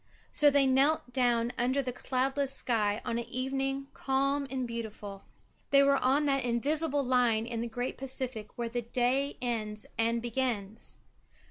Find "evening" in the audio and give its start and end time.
3.25-3.89